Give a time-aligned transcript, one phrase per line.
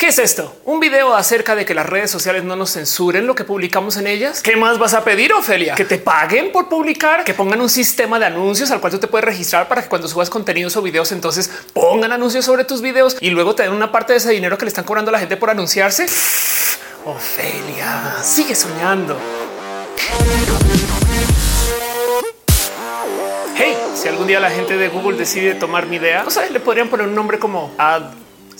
[0.00, 0.56] ¿Qué es esto?
[0.64, 4.06] ¿Un video acerca de que las redes sociales no nos censuren lo que publicamos en
[4.06, 4.40] ellas?
[4.40, 5.74] ¿Qué más vas a pedir, Ofelia?
[5.74, 7.22] ¿Que te paguen por publicar?
[7.22, 10.08] ¿Que pongan un sistema de anuncios al cual tú te puedes registrar para que cuando
[10.08, 13.92] subas contenidos o videos entonces pongan anuncios sobre tus videos y luego te den una
[13.92, 16.06] parte de ese dinero que le están cobrando a la gente por anunciarse?
[17.04, 19.18] Ofelia, sigue soñando.
[23.54, 26.60] Hey, si algún día la gente de Google decide tomar mi idea, no sabes, le
[26.60, 27.70] podrían poner un nombre como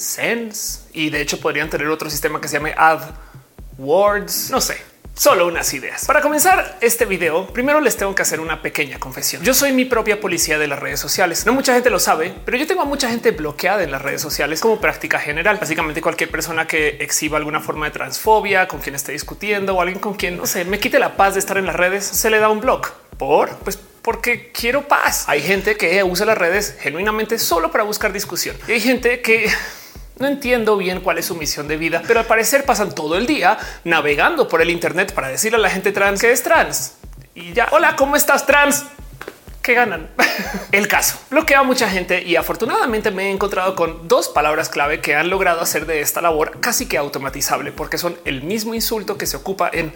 [0.00, 4.50] AdSense y de hecho podrían tener otro sistema que se llame AdWords.
[4.50, 4.78] No sé,
[5.14, 6.06] solo unas ideas.
[6.06, 9.42] Para comenzar este video, primero les tengo que hacer una pequeña confesión.
[9.42, 11.44] Yo soy mi propia policía de las redes sociales.
[11.44, 14.22] No mucha gente lo sabe, pero yo tengo a mucha gente bloqueada en las redes
[14.22, 15.58] sociales como práctica general.
[15.58, 19.98] Básicamente cualquier persona que exhiba alguna forma de transfobia, con quien esté discutiendo o alguien
[19.98, 22.38] con quien no sé, me quite la paz de estar en las redes, se le
[22.38, 25.24] da un blog por pues porque quiero paz.
[25.26, 29.50] Hay gente que usa las redes genuinamente solo para buscar discusión y hay gente que
[30.20, 33.26] no entiendo bien cuál es su misión de vida, pero al parecer pasan todo el
[33.26, 36.94] día navegando por el Internet para decirle a la gente trans que es trans
[37.34, 37.68] y ya.
[37.72, 38.84] Hola, ¿cómo estás trans?
[39.62, 40.08] que ganan.
[40.72, 45.02] El caso bloquea a mucha gente y afortunadamente me he encontrado con dos palabras clave
[45.02, 49.18] que han logrado hacer de esta labor casi que automatizable porque son el mismo insulto
[49.18, 49.92] que se ocupa en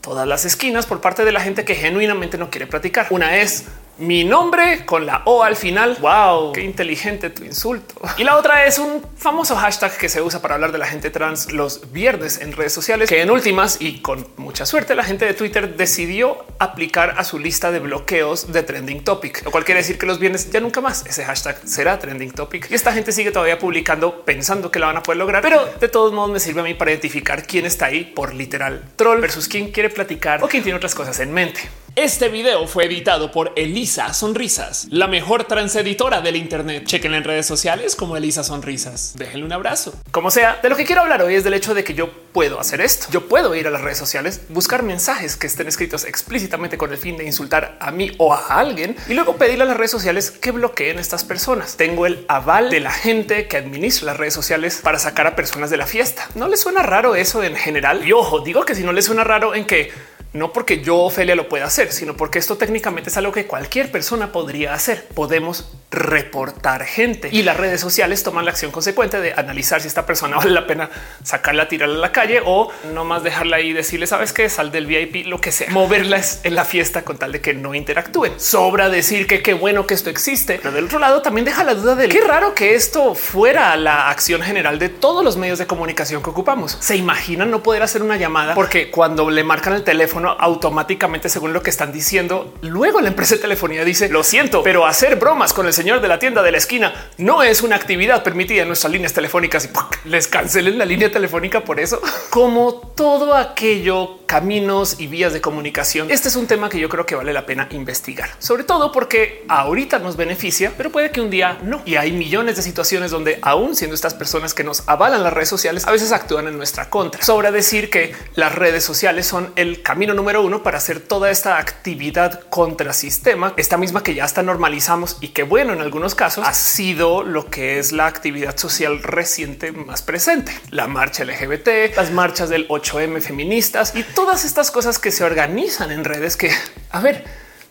[0.00, 3.08] todas las esquinas por parte de la gente que genuinamente no quiere platicar.
[3.10, 3.66] Una es
[3.98, 5.96] mi nombre con la O al final.
[6.00, 7.94] Wow, qué inteligente tu insulto.
[8.18, 11.10] Y la otra es un famoso hashtag que se usa para hablar de la gente
[11.10, 15.24] trans los viernes en redes sociales, que en últimas y con mucha suerte la gente
[15.24, 19.80] de Twitter decidió aplicar a su lista de bloqueos de trending topic, lo cual quiere
[19.80, 22.70] decir que los viernes ya nunca más ese hashtag será trending topic.
[22.70, 25.88] Y esta gente sigue todavía publicando pensando que la van a poder lograr, pero de
[25.88, 29.48] todos modos me sirve a mí para identificar quién está ahí por literal troll versus
[29.48, 31.60] quién quiere platicar o quién tiene otras cosas en mente.
[31.96, 36.84] Este video fue editado por Elisa Sonrisas, la mejor transeditora del Internet.
[36.84, 39.14] Chequen en redes sociales como Elisa Sonrisas.
[39.16, 39.94] Déjenle un abrazo.
[40.10, 42.60] Como sea, de lo que quiero hablar hoy es del hecho de que yo puedo
[42.60, 43.06] hacer esto.
[43.10, 46.98] Yo puedo ir a las redes sociales, buscar mensajes que estén escritos explícitamente con el
[46.98, 50.30] fin de insultar a mí o a alguien y luego pedirle a las redes sociales
[50.30, 51.78] que bloqueen estas personas.
[51.78, 55.70] Tengo el aval de la gente que administra las redes sociales para sacar a personas
[55.70, 56.28] de la fiesta.
[56.34, 58.06] ¿No les suena raro eso en general?
[58.06, 61.34] Y ojo, digo que si no les suena raro en que no porque yo, Ofelia,
[61.34, 65.06] lo pueda hacer, sino porque esto técnicamente es algo que cualquier persona podría hacer.
[65.14, 67.28] Podemos reportar gente.
[67.30, 70.66] Y las redes sociales toman la acción consecuente de analizar si esta persona vale la
[70.66, 70.90] pena
[71.22, 74.72] sacarla, tirarla a la calle o no más dejarla ahí y decirle, sabes que sal
[74.72, 78.38] del VIP, lo que sea, moverla en la fiesta con tal de que no interactúen.
[78.38, 81.74] Sobra decir que qué bueno que esto existe, pero del otro lado también deja la
[81.74, 85.66] duda de qué raro que esto fuera la acción general de todos los medios de
[85.66, 86.76] comunicación que ocupamos.
[86.80, 91.52] Se imaginan no poder hacer una llamada porque cuando le marcan el teléfono automáticamente, según
[91.52, 95.52] lo que están diciendo, luego la empresa de telefonía dice lo siento, pero hacer bromas
[95.52, 98.68] con el señor de la tienda de la esquina no es una actividad permitida en
[98.68, 102.00] nuestras líneas telefónicas y les cancelen la línea telefónica por eso.
[102.30, 107.04] Como todo aquello, caminos y vías de comunicación, este es un tema que yo creo
[107.04, 111.28] que vale la pena investigar, sobre todo porque ahorita nos beneficia, pero puede que un
[111.28, 111.82] día no.
[111.84, 115.50] Y hay millones de situaciones donde aún siendo estas personas que nos avalan las redes
[115.50, 117.22] sociales, a veces actúan en nuestra contra.
[117.22, 121.58] Sobra decir que las redes sociales son el camino número uno para hacer toda esta
[121.58, 126.46] actividad contra sistema, esta misma que ya hasta normalizamos y que bueno, en algunos casos
[126.46, 130.52] ha sido lo que es la actividad social reciente más presente.
[130.70, 135.90] La marcha LGBT, las marchas del 8M feministas y todas estas cosas que se organizan
[135.90, 136.50] en redes que,
[136.90, 137.24] a ver,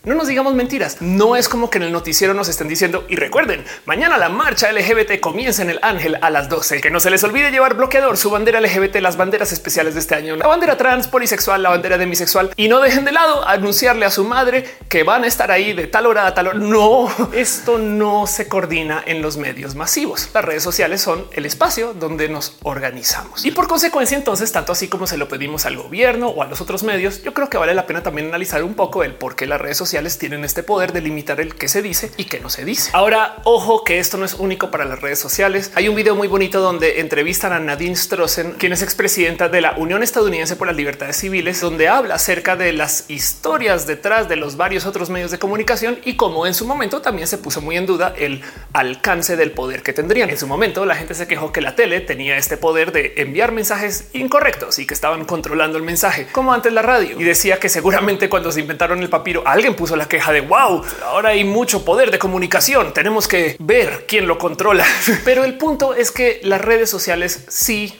[0.06, 1.02] no nos digamos mentiras.
[1.02, 4.70] No es como que en el noticiero nos estén diciendo y recuerden, mañana la marcha
[4.70, 6.80] LGBT comienza en el Ángel a las 12.
[6.80, 10.14] Que no se les olvide llevar bloqueador, su bandera LGBT, las banderas especiales de este
[10.14, 14.10] año, la bandera trans, polisexual, la bandera demisexual y no dejen de lado anunciarle a
[14.12, 16.58] su madre que van a estar ahí de tal hora a tal hora.
[16.58, 20.30] No, esto no se coordina en los medios masivos.
[20.32, 24.86] Las redes sociales son el espacio donde nos organizamos y por consecuencia, entonces, tanto así
[24.86, 27.74] como se lo pedimos al gobierno o a los otros medios, yo creo que vale
[27.74, 30.92] la pena también analizar un poco el por qué las redes sociales tienen este poder
[30.92, 32.90] de limitar el que se dice y que no se dice.
[32.92, 35.72] Ahora, ojo que esto no es único para las redes sociales.
[35.74, 39.72] Hay un video muy bonito donde entrevistan a Nadine Strossen, quien es expresidenta de la
[39.72, 44.58] Unión Estadounidense por las Libertades Civiles, donde habla acerca de las historias detrás de los
[44.58, 47.86] varios otros medios de comunicación y cómo en su momento también se puso muy en
[47.86, 48.42] duda el
[48.74, 50.28] alcance del poder que tendrían.
[50.28, 53.52] En su momento la gente se quejó que la tele tenía este poder de enviar
[53.52, 57.18] mensajes incorrectos y que estaban controlando el mensaje, como antes la radio.
[57.18, 60.82] Y decía que seguramente cuando se inventaron el papiro, alguien puso la queja de wow,
[61.04, 62.92] ahora hay mucho poder de comunicación.
[62.92, 64.84] Tenemos que ver quién lo controla.
[65.24, 67.94] Pero el punto es que las redes sociales sí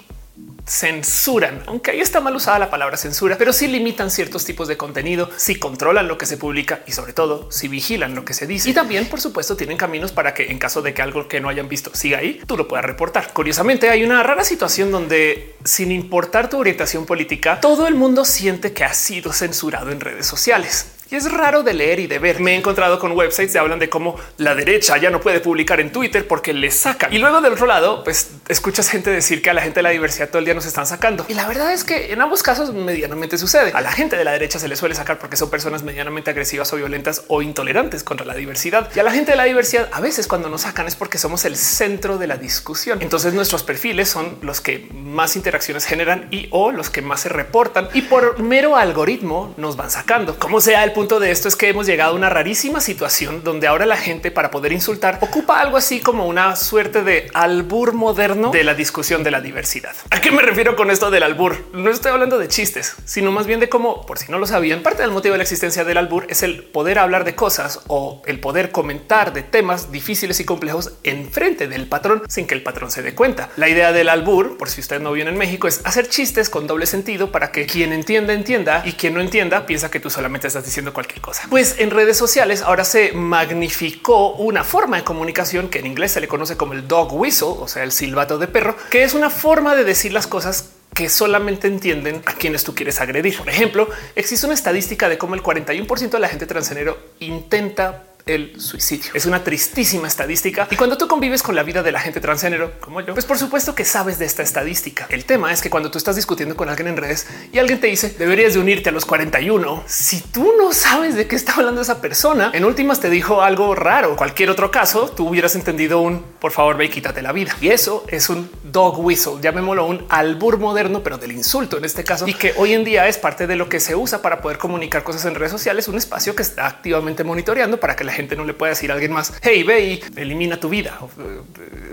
[0.67, 4.77] censuran, aunque ahí está mal usada la palabra censura, pero sí limitan ciertos tipos de
[4.77, 8.49] contenido, si controlan lo que se publica y sobre todo si vigilan lo que se
[8.49, 8.69] dice.
[8.69, 11.49] Y también, por supuesto, tienen caminos para que en caso de que algo que no
[11.49, 13.33] hayan visto siga ahí, tú lo puedas reportar.
[13.33, 18.73] Curiosamente, hay una rara situación donde sin importar tu orientación política, todo el mundo siente
[18.73, 20.96] que ha sido censurado en redes sociales.
[21.11, 22.41] Y es raro de leer y de ver.
[22.41, 25.81] Me he encontrado con websites que hablan de cómo la derecha ya no puede publicar
[25.81, 27.13] en Twitter porque le sacan.
[27.13, 29.91] Y luego del otro lado, pues escuchas gente decir que a la gente de la
[29.91, 31.25] diversidad todo el día nos están sacando.
[31.29, 33.71] Y la verdad es que en ambos casos medianamente sucede.
[33.73, 36.73] A la gente de la derecha se le suele sacar porque son personas medianamente agresivas
[36.73, 38.91] o violentas o intolerantes contra la diversidad.
[38.95, 41.45] Y a la gente de la diversidad a veces cuando nos sacan es porque somos
[41.45, 43.01] el centro de la discusión.
[43.01, 47.29] Entonces nuestros perfiles son los que más interacciones generan y o los que más se
[47.29, 50.39] reportan y por mero algoritmo nos van sacando.
[50.39, 53.67] Como sea el punto de esto es que hemos llegado a una rarísima situación donde
[53.67, 58.51] ahora la gente para poder insultar ocupa algo así como una suerte de albur moderno
[58.51, 59.95] de la discusión de la diversidad.
[60.09, 61.67] ¿A qué me refiero con esto del albur?
[61.75, 64.83] No estoy hablando de chistes, sino más bien de cómo, por si no lo sabían,
[64.83, 68.23] parte del motivo de la existencia del albur es el poder hablar de cosas o
[68.25, 72.63] el poder comentar de temas difíciles y complejos en frente del patrón sin que el
[72.63, 73.51] patrón se dé cuenta.
[73.57, 76.67] La idea del albur, por si usted no viene en México, es hacer chistes con
[76.67, 80.47] doble sentido para que quien entienda entienda y quien no entienda piensa que tú solamente
[80.47, 81.45] estás diciendo cualquier cosa.
[81.49, 86.21] Pues en redes sociales ahora se magnificó una forma de comunicación que en inglés se
[86.21, 89.31] le conoce como el dog whistle, o sea, el silbato de perro, que es una
[89.31, 93.37] forma de decir las cosas que solamente entienden a quienes tú quieres agredir.
[93.37, 98.61] Por ejemplo, existe una estadística de cómo el 41% de la gente transgénero intenta el
[98.61, 99.13] suicidio.
[99.15, 100.67] Es una tristísima estadística.
[100.69, 103.39] Y cuando tú convives con la vida de la gente transgénero como yo, pues por
[103.39, 105.07] supuesto que sabes de esta estadística.
[105.11, 107.87] El tema es que cuando tú estás discutiendo con alguien en redes y alguien te
[107.87, 111.81] dice deberías de unirte a los 41, si tú no sabes de qué está hablando
[111.81, 114.17] esa persona, en últimas te dijo algo raro.
[114.17, 117.57] Cualquier otro caso, tú hubieras entendido un por favor ve y quítate la vida.
[117.61, 122.03] Y eso es un dog whistle, llamémoslo un albur moderno, pero del insulto en este
[122.03, 124.59] caso, y que hoy en día es parte de lo que se usa para poder
[124.59, 128.35] comunicar cosas en redes sociales, un espacio que está activamente monitoreando para que la gente
[128.35, 130.99] no le pueda decir a alguien más, hey, ve y elimina tu vida.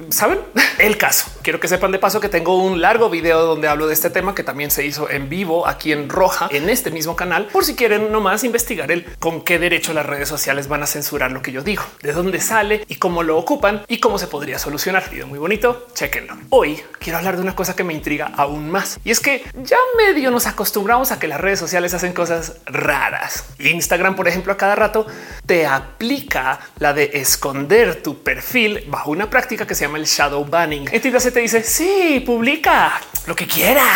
[0.09, 0.39] Saben
[0.79, 1.29] el caso.
[1.41, 4.33] Quiero que sepan de paso que tengo un largo video donde hablo de este tema
[4.33, 7.47] que también se hizo en vivo aquí en Roja en este mismo canal.
[7.51, 11.31] Por si quieren nomás investigar el con qué derecho las redes sociales van a censurar
[11.31, 14.57] lo que yo digo, de dónde sale y cómo lo ocupan y cómo se podría
[14.57, 15.09] solucionar.
[15.09, 15.87] Video muy bonito.
[15.93, 16.37] Chequenlo.
[16.49, 19.77] Hoy quiero hablar de una cosa que me intriga aún más y es que ya
[19.97, 23.45] medio nos acostumbramos a que las redes sociales hacen cosas raras.
[23.59, 25.05] Instagram, por ejemplo, a cada rato
[25.45, 26.12] te aplica
[26.79, 30.87] la de esconder tu perfil bajo una práctica que se llama el shadow banning.
[30.91, 33.87] Entonces se te dice sí, publica lo que quieras.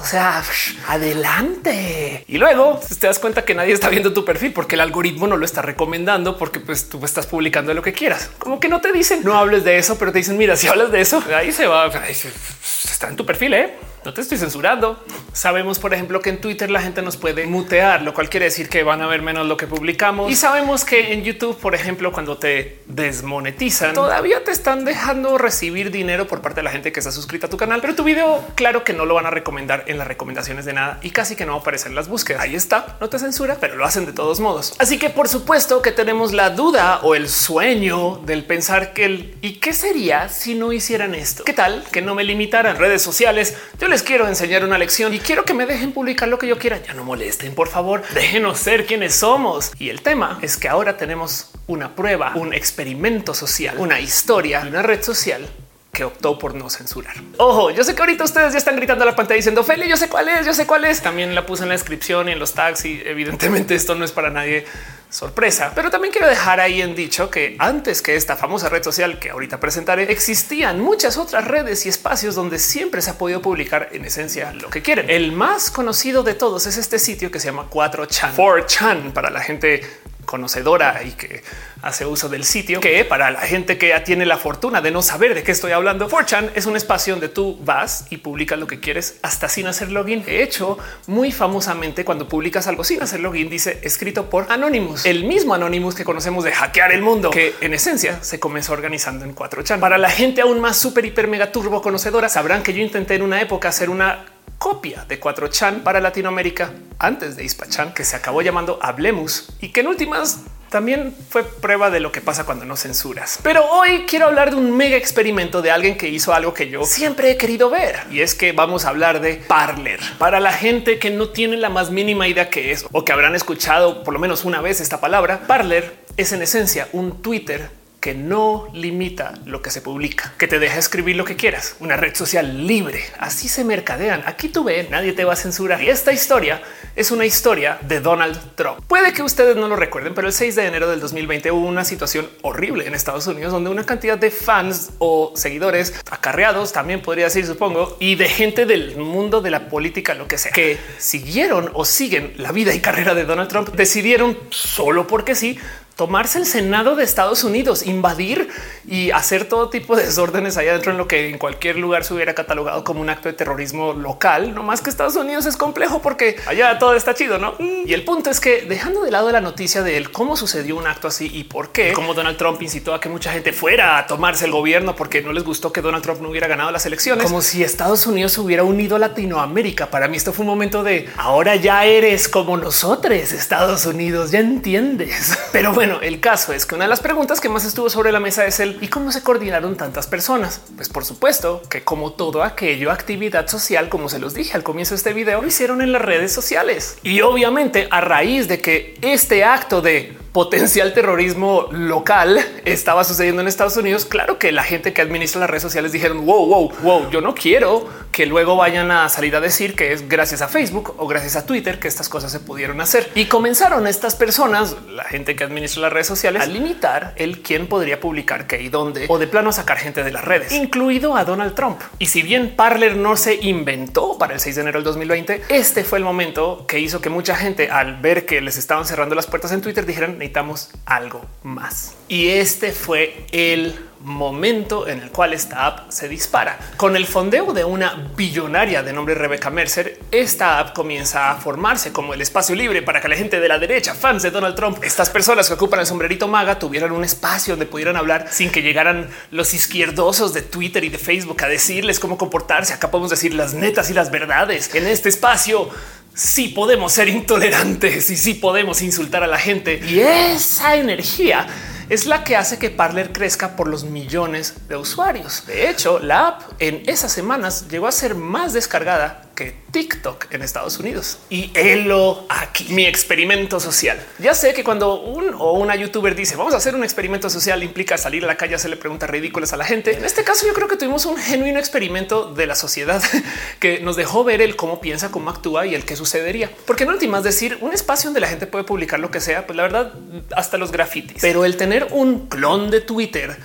[0.00, 0.42] O sea,
[0.88, 2.24] adelante.
[2.26, 5.36] Y luego te das cuenta que nadie está viendo tu perfil porque el algoritmo no
[5.36, 8.30] lo está recomendando porque pues tú estás publicando lo que quieras.
[8.38, 10.90] Como que no te dicen no hables de eso, pero te dicen mira, si hablas
[10.90, 11.86] de eso, ahí se va.
[11.86, 13.74] Está en tu perfil, ¿eh?
[14.04, 15.02] No te estoy censurando.
[15.32, 18.68] Sabemos, por ejemplo, que en Twitter la gente nos puede mutear, lo cual quiere decir
[18.68, 20.30] que van a ver menos lo que publicamos.
[20.30, 25.90] Y sabemos que en YouTube, por ejemplo, cuando te desmonetizan, todavía te están dejando recibir
[25.90, 27.80] dinero por parte de la gente que está suscrita a tu canal.
[27.80, 30.98] Pero tu video, claro que no lo van a recomendar en las recomendaciones de nada
[31.00, 32.42] y casi que no va a aparecer en las búsquedas.
[32.42, 34.74] Ahí está, no te censura, pero lo hacen de todos modos.
[34.78, 39.38] Así que por supuesto que tenemos la duda o el sueño del pensar que el
[39.40, 41.44] y qué sería si no hicieran esto.
[41.44, 43.56] ¿Qué tal que no me limitaran redes sociales?
[43.80, 46.58] Yo les quiero enseñar una lección y quiero que me dejen publicar lo que yo
[46.58, 46.82] quiera.
[46.82, 49.70] Ya no molesten, por favor, déjenos ser quienes somos.
[49.78, 54.82] Y el tema es que ahora tenemos una prueba, un experimento social, una historia, una
[54.82, 55.48] red social
[55.92, 57.14] que optó por no censurar.
[57.36, 60.08] Ojo, yo sé que ahorita ustedes ya están gritando la pantalla diciendo Feli, yo sé
[60.08, 61.00] cuál es, yo sé cuál es.
[61.00, 64.10] También la puse en la descripción y en los tags y evidentemente esto no es
[64.10, 64.66] para nadie
[65.14, 69.20] sorpresa, pero también quiero dejar ahí en dicho que antes que esta famosa red social
[69.20, 73.90] que ahorita presentaré, existían muchas otras redes y espacios donde siempre se ha podido publicar
[73.92, 75.08] en esencia lo que quieren.
[75.08, 79.40] El más conocido de todos es este sitio que se llama 4chan, 4chan para la
[79.40, 79.82] gente
[80.24, 81.42] conocedora y que
[81.82, 85.02] hace uso del sitio, que para la gente que ya tiene la fortuna de no
[85.02, 88.66] saber de qué estoy hablando, 4chan es un espacio donde tú vas y publicas lo
[88.66, 90.24] que quieres hasta sin hacer login.
[90.24, 95.24] De hecho, muy famosamente cuando publicas algo sin hacer login dice escrito por Anonymous, el
[95.24, 99.34] mismo Anonymous que conocemos de hackear el mundo, que en esencia se comenzó organizando en
[99.34, 99.80] 4chan.
[99.80, 103.22] Para la gente aún más súper, hiper, mega turbo conocedora, sabrán que yo intenté en
[103.22, 104.24] una época hacer una
[104.64, 109.80] copia de 4chan para Latinoamérica antes de Ispachan, que se acabó llamando Hablemos y que
[109.80, 110.40] en últimas
[110.70, 113.40] también fue prueba de lo que pasa cuando no censuras.
[113.42, 116.82] Pero hoy quiero hablar de un mega experimento de alguien que hizo algo que yo
[116.86, 120.00] siempre he querido ver y es que vamos a hablar de Parler.
[120.16, 123.34] Para la gente que no tiene la más mínima idea que es o que habrán
[123.34, 127.68] escuchado por lo menos una vez esta palabra, Parler es en esencia un Twitter
[128.04, 131.96] que no limita lo que se publica, que te deja escribir lo que quieras, una
[131.96, 133.02] red social libre.
[133.18, 134.22] Así se mercadean.
[134.26, 135.82] Aquí tú ves, nadie te va a censurar.
[135.82, 136.60] Y esta historia
[136.96, 138.84] es una historia de Donald Trump.
[138.86, 141.82] Puede que ustedes no lo recuerden, pero el 6 de enero del 2020 hubo una
[141.82, 147.24] situación horrible en Estados Unidos donde una cantidad de fans o seguidores acarreados, también podría
[147.24, 151.70] decir, supongo, y de gente del mundo de la política, lo que sea, que siguieron
[151.72, 155.58] o siguen la vida y carrera de Donald Trump, decidieron solo porque sí
[155.96, 158.48] tomarse el Senado de Estados Unidos, invadir
[158.86, 162.14] y hacer todo tipo de desórdenes allá adentro en lo que en cualquier lugar se
[162.14, 164.54] hubiera catalogado como un acto de terrorismo local.
[164.54, 167.54] No más que Estados Unidos es complejo porque allá todo está chido, ¿no?
[167.58, 170.86] Y el punto es que dejando de lado la noticia de él, cómo sucedió un
[170.86, 174.06] acto así y por qué, como Donald Trump incitó a que mucha gente fuera a
[174.06, 177.24] tomarse el gobierno porque no les gustó que Donald Trump no hubiera ganado las elecciones,
[177.24, 179.90] como si Estados Unidos hubiera unido a Latinoamérica.
[179.90, 184.40] Para mí esto fue un momento de ahora ya eres como nosotros, Estados Unidos, ya
[184.40, 185.38] entiendes.
[185.52, 188.10] Pero bueno, bueno, el caso es que una de las preguntas que más estuvo sobre
[188.10, 190.62] la mesa es el y cómo se coordinaron tantas personas.
[190.76, 194.94] Pues por supuesto que como todo aquello actividad social, como se los dije al comienzo
[194.94, 196.96] de este video, lo hicieron en las redes sociales.
[197.02, 203.46] Y obviamente a raíz de que este acto de potencial terrorismo local estaba sucediendo en
[203.46, 207.10] Estados Unidos, claro que la gente que administra las redes sociales dijeron wow, wow, wow,
[207.10, 210.94] yo no quiero que luego vayan a salir a decir que es gracias a Facebook
[210.98, 213.10] o gracias a Twitter que estas cosas se pudieron hacer.
[213.14, 217.68] Y comenzaron estas personas, la gente que administra las redes sociales, a limitar el quién
[217.68, 221.24] podría publicar qué y dónde o de plano sacar gente de las redes, incluido a
[221.24, 221.80] Donald Trump.
[222.00, 225.84] Y si bien Parler no se inventó para el 6 de enero del 2020, este
[225.84, 229.28] fue el momento que hizo que mucha gente al ver que les estaban cerrando las
[229.28, 231.96] puertas en Twitter dijeran necesitamos algo más.
[232.08, 236.58] Y este fue el momento en el cual esta app se dispara.
[236.76, 241.92] Con el fondeo de una billonaria de nombre Rebecca Mercer, esta app comienza a formarse
[241.92, 244.82] como el espacio libre para que la gente de la derecha, fans de Donald Trump,
[244.82, 248.62] estas personas que ocupan el sombrerito maga, tuvieran un espacio donde pudieran hablar sin que
[248.62, 252.74] llegaran los izquierdosos de Twitter y de Facebook a decirles cómo comportarse.
[252.74, 255.70] Acá podemos decir las netas y las verdades en este espacio
[256.14, 259.80] sí podemos ser intolerantes y sí podemos insultar a la gente.
[259.86, 261.46] Y esa energía
[261.88, 265.46] es la que hace que Parler crezca por los millones de usuarios.
[265.46, 270.42] De hecho, la app en esas semanas llegó a ser más descargada que TikTok en
[270.42, 273.98] Estados Unidos y helo aquí mi experimento social.
[274.18, 277.62] Ya sé que cuando un o una youtuber dice vamos a hacer un experimento social
[277.62, 279.96] implica salir a la calle, le preguntas ridículas a la gente.
[279.96, 283.02] En este caso, yo creo que tuvimos un genuino experimento de la sociedad
[283.58, 286.50] que nos dejó ver el cómo piensa, cómo actúa y el qué sucedería.
[286.66, 289.56] Porque no últimas decir un espacio donde la gente puede publicar lo que sea, pues
[289.56, 289.92] la verdad,
[290.36, 293.36] hasta los grafitis, pero el tener un clon de Twitter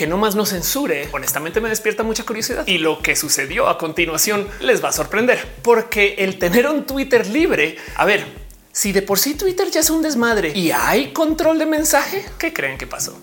[0.00, 2.66] que no más no censure, honestamente me despierta mucha curiosidad.
[2.66, 7.26] Y lo que sucedió a continuación les va a sorprender, porque el tener un Twitter
[7.26, 8.24] libre, a ver,
[8.72, 12.50] si de por sí Twitter ya es un desmadre y hay control de mensaje, ¿qué
[12.54, 13.20] creen que pasó?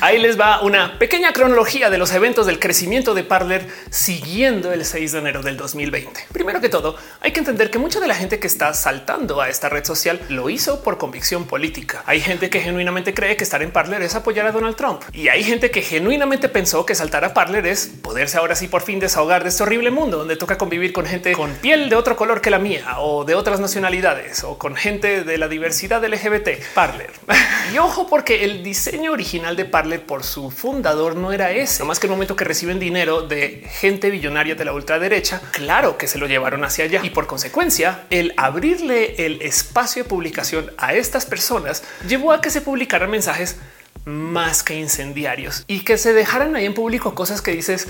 [0.00, 4.84] Ahí les va una pequeña cronología de los eventos del crecimiento de Parler siguiendo el
[4.84, 6.26] 6 de enero del 2020.
[6.32, 9.48] Primero que todo, hay que entender que mucha de la gente que está saltando a
[9.48, 12.02] esta red social lo hizo por convicción política.
[12.06, 15.28] Hay gente que genuinamente cree que estar en Parler es apoyar a Donald Trump y
[15.28, 19.00] hay gente que genuinamente pensó que saltar a Parler es poderse ahora sí por fin
[19.00, 22.42] desahogar de este horrible mundo donde toca convivir con gente con piel de otro color
[22.42, 26.48] que la mía o de otras nacionalidades o con gente de la diversidad LGBT.
[26.74, 27.12] Parler.
[27.74, 31.80] y ojo porque el diseño original de Parler por su fundador no era ese.
[31.80, 35.96] No más que el momento que reciben dinero de gente billonaria de la ultraderecha, claro
[35.96, 40.70] que se lo llevaron hacia allá y por consecuencia el abrirle el espacio de publicación
[40.78, 43.56] a estas personas llevó a que se publicaran mensajes
[44.04, 47.88] más que incendiarios y que se dejaran ahí en público cosas que dices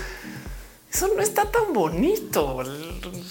[0.91, 2.63] eso no está tan bonito.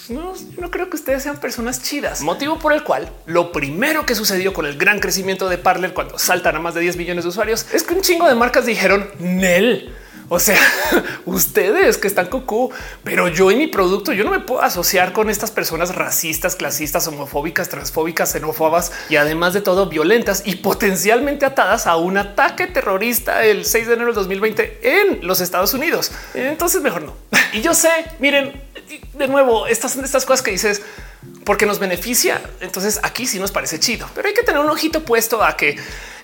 [0.09, 2.21] No, no, creo que ustedes sean personas chidas.
[2.21, 6.17] Motivo por el cual lo primero que sucedió con el gran crecimiento de Parler cuando
[6.17, 9.09] saltan a más de 10 millones de usuarios es que un chingo de marcas dijeron
[9.19, 9.93] Nel
[10.33, 10.57] o sea,
[11.25, 12.71] ustedes que están cucú,
[13.03, 17.05] pero yo y mi producto, yo no me puedo asociar con estas personas racistas, clasistas,
[17.07, 23.43] homofóbicas, transfóbicas, xenófobas y además de todo violentas y potencialmente atadas a un ataque terrorista
[23.43, 26.13] el 6 de enero del 2020 en los Estados Unidos.
[26.33, 27.13] Entonces mejor no.
[27.51, 28.53] Y yo sé, miren,
[29.13, 30.81] de nuevo, estas son estas cosas que dices
[31.43, 32.41] porque nos beneficia.
[32.61, 35.75] Entonces aquí sí nos parece chido, pero hay que tener un ojito puesto a que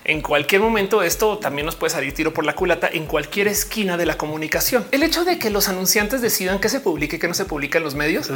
[0.08, 3.98] en cualquier momento esto también nos puede salir tiro por la culata en cualquier esquina
[3.98, 4.86] de la comunicación.
[4.90, 7.76] El hecho de que los anunciantes decidan que se publique y que no se publica
[7.76, 8.30] en los medios.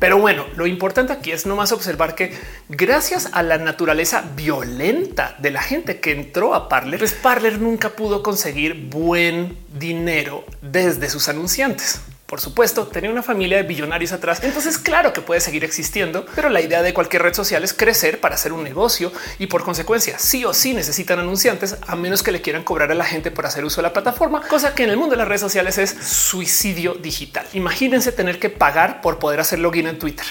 [0.00, 2.32] Pero bueno, lo importante aquí es nomás observar que
[2.68, 7.90] gracias a la naturaleza violenta de la gente que entró a Parler, pues Parler nunca
[7.90, 12.00] pudo conseguir buen dinero desde sus anunciantes.
[12.26, 14.40] Por supuesto, tenía una familia de billonarios atrás.
[14.42, 18.20] Entonces, claro que puede seguir existiendo, pero la idea de cualquier red social es crecer
[18.20, 22.32] para hacer un negocio y por consecuencia, sí o sí necesitan anunciantes, a menos que
[22.32, 24.90] le quieran cobrar a la gente por hacer uso de la plataforma, cosa que en
[24.90, 27.46] el mundo de las redes sociales es suicidio digital.
[27.52, 30.26] Imagínense tener que pagar por poder hacer login en Twitter.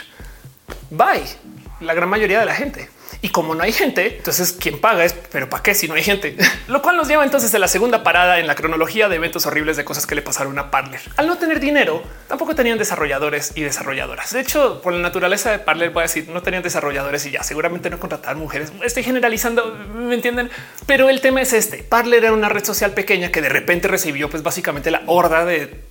[0.89, 1.23] Bye.
[1.79, 2.89] La gran mayoría de la gente.
[3.21, 6.03] Y como no hay gente, entonces quien paga es, pero ¿para qué si no hay
[6.03, 6.35] gente?
[6.67, 9.77] Lo cual nos lleva entonces a la segunda parada en la cronología de eventos horribles
[9.77, 11.01] de cosas que le pasaron a Parler.
[11.17, 14.33] Al no tener dinero, tampoco tenían desarrolladores y desarrolladoras.
[14.33, 17.43] De hecho, por la naturaleza de Parler, voy a decir, no tenían desarrolladores y ya
[17.43, 18.71] seguramente no contrataban mujeres.
[18.83, 20.49] Estoy generalizando, me entienden,
[20.85, 21.83] pero el tema es este.
[21.83, 25.83] Parler era una red social pequeña que de repente recibió pues básicamente la horda de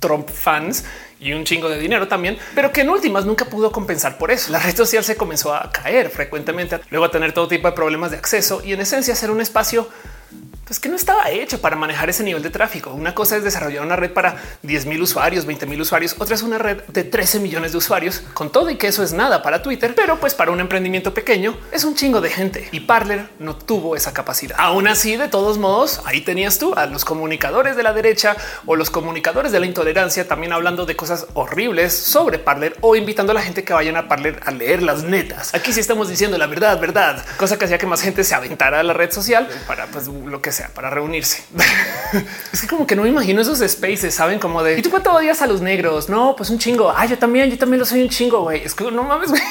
[0.00, 0.84] Trump fans
[1.22, 4.50] y un chingo de dinero también, pero que en últimas nunca pudo compensar por eso.
[4.50, 8.10] La red social se comenzó a caer frecuentemente, luego a tener todo tipo de problemas
[8.10, 9.88] de acceso y en esencia ser un espacio
[10.64, 12.90] pues que no estaba hecho para manejar ese nivel de tráfico.
[12.90, 16.42] Una cosa es desarrollar una red para 10 mil usuarios, 20 mil usuarios, otra es
[16.42, 19.62] una red de 13 millones de usuarios, con todo y que eso es nada para
[19.62, 23.56] Twitter, pero pues para un emprendimiento pequeño es un chingo de gente y Parler no
[23.56, 24.56] tuvo esa capacidad.
[24.58, 28.76] Aún así, de todos modos, ahí tenías tú a los comunicadores de la derecha o
[28.76, 33.34] los comunicadores de la intolerancia también hablando de cosas horribles sobre Parler o invitando a
[33.34, 35.54] la gente que vayan a Parler a leer las netas.
[35.54, 38.80] Aquí sí estamos diciendo la verdad, verdad, cosa que hacía que más gente se aventara
[38.80, 41.42] a la red social para pues lo que sea, para reunirse.
[42.52, 45.12] es que como que no me imagino esos spaces, saben como de y tú cuánto
[45.12, 46.08] odias a los negros?
[46.08, 46.92] No, pues un chingo.
[46.94, 48.42] Ah, yo también, yo también lo soy un chingo.
[48.42, 48.62] güey.
[48.64, 49.30] Es que no mames.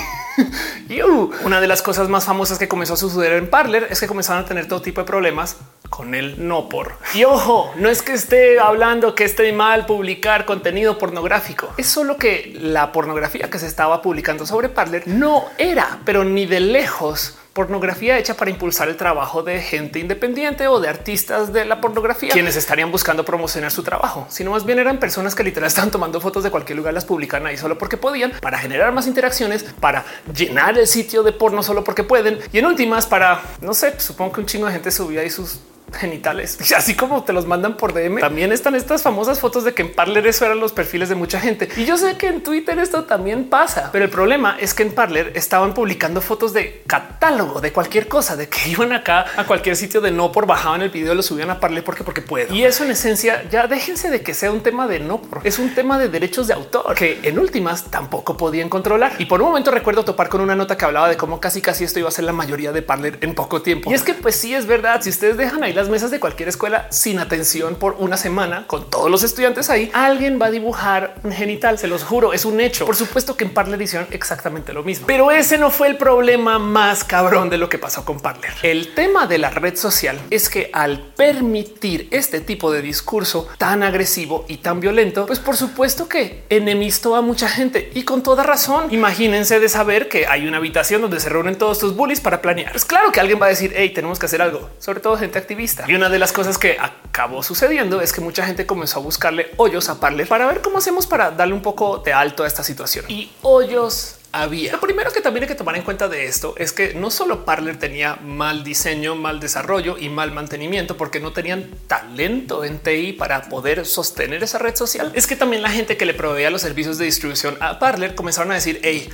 [1.46, 4.44] Una de las cosas más famosas que comenzó a suceder en Parler es que comenzaron
[4.44, 5.58] a tener todo tipo de problemas
[5.90, 6.96] con el no por.
[7.14, 11.74] Y ojo, no es que esté hablando que esté mal publicar contenido pornográfico.
[11.78, 16.46] Es solo que la pornografía que se estaba publicando sobre Parler no era, pero ni
[16.46, 21.66] de lejos pornografía hecha para impulsar el trabajo de gente independiente o de artistas de
[21.66, 25.68] la pornografía, quienes estarían buscando promocionar su trabajo, sino más bien eran personas que literal
[25.68, 29.06] estaban tomando fotos de cualquier lugar, las publican ahí solo porque podían, para generar más
[29.08, 32.40] interacciones, para llenar el sitio de porno solo porque pueden.
[32.54, 35.60] Y en últimas para, no sé, supongo que un chingo de gente subía ahí sus
[35.94, 38.20] genitales, así como te los mandan por DM.
[38.20, 41.40] También están estas famosas fotos de que en Parler eso eran los perfiles de mucha
[41.40, 41.70] gente.
[41.76, 44.94] Y yo sé que en Twitter esto también pasa, pero el problema es que en
[44.94, 49.76] Parler estaban publicando fotos de catálogo de cualquier cosa, de que iban acá a cualquier
[49.76, 52.54] sitio de no por bajaban el video, lo subían a Parler porque porque puedo.
[52.54, 55.60] Y eso en esencia ya déjense de que sea un tema de no por, es
[55.60, 59.14] un tema de derechos de autor que en últimas tampoco podían controlar.
[59.20, 61.84] Y por un momento recuerdo topar con una nota que hablaba de cómo casi casi
[61.84, 63.92] esto iba a ser la mayoría de Parler en poco tiempo.
[63.92, 66.48] Y es que pues sí es verdad, si ustedes dejan ahí las mesas de cualquier
[66.48, 71.16] escuela sin atención por una semana con todos los estudiantes ahí, alguien va a dibujar
[71.24, 71.80] un genital.
[71.80, 72.86] Se los juro, es un hecho.
[72.86, 76.60] Por supuesto que en Parler hicieron exactamente lo mismo, pero ese no fue el problema
[76.60, 78.54] más cabrón de lo que pasó con Parler.
[78.62, 83.82] El tema de la red social es que al permitir este tipo de discurso tan
[83.82, 88.44] agresivo y tan violento, pues por supuesto que enemistó a mucha gente y con toda
[88.44, 88.94] razón.
[88.94, 92.76] Imagínense de saber que hay una habitación donde se reúnen todos estos bullies para planear.
[92.76, 95.40] Es claro que alguien va a decir, hey, tenemos que hacer algo, sobre todo gente
[95.40, 95.71] activista.
[95.88, 99.52] Y una de las cosas que acabó sucediendo es que mucha gente comenzó a buscarle
[99.58, 102.64] hoyos a Parler para ver cómo hacemos para darle un poco de alto a esta
[102.64, 103.06] situación.
[103.08, 104.74] Y hoyos había.
[104.74, 107.46] Lo primero que también hay que tomar en cuenta de esto es que no solo
[107.46, 113.14] Parler tenía mal diseño, mal desarrollo y mal mantenimiento porque no tenían talento en TI
[113.14, 115.12] para poder sostener esa red social.
[115.16, 118.52] Es que también la gente que le proveía los servicios de distribución a Parler comenzaron
[118.52, 119.10] a decir, hey,